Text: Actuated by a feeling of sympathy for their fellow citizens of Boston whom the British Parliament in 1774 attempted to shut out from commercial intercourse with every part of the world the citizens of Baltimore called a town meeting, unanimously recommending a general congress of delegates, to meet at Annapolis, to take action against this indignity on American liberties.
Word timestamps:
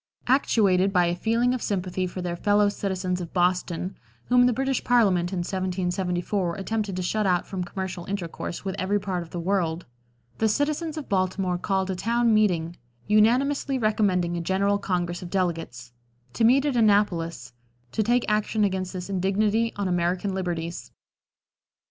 Actuated 0.25 0.91
by 0.91 1.05
a 1.05 1.15
feeling 1.15 1.53
of 1.53 1.61
sympathy 1.61 2.07
for 2.07 2.23
their 2.23 2.35
fellow 2.35 2.69
citizens 2.69 3.21
of 3.21 3.33
Boston 3.35 3.95
whom 4.29 4.47
the 4.47 4.51
British 4.51 4.83
Parliament 4.83 5.31
in 5.31 5.41
1774 5.45 6.55
attempted 6.55 6.95
to 6.95 7.03
shut 7.03 7.27
out 7.27 7.45
from 7.45 7.63
commercial 7.63 8.05
intercourse 8.05 8.65
with 8.65 8.73
every 8.79 8.99
part 8.99 9.21
of 9.21 9.29
the 9.29 9.39
world 9.39 9.85
the 10.39 10.49
citizens 10.49 10.97
of 10.97 11.07
Baltimore 11.07 11.59
called 11.59 11.91
a 11.91 11.95
town 11.95 12.33
meeting, 12.33 12.75
unanimously 13.05 13.77
recommending 13.77 14.35
a 14.35 14.41
general 14.41 14.79
congress 14.79 15.21
of 15.21 15.29
delegates, 15.29 15.93
to 16.33 16.43
meet 16.43 16.65
at 16.65 16.75
Annapolis, 16.75 17.53
to 17.91 18.01
take 18.01 18.25
action 18.27 18.63
against 18.63 18.93
this 18.93 19.07
indignity 19.07 19.71
on 19.75 19.87
American 19.87 20.33
liberties. 20.33 20.91